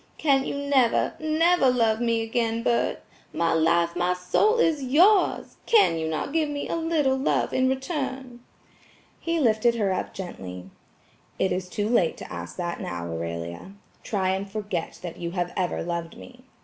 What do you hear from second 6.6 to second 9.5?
a little love in return?" He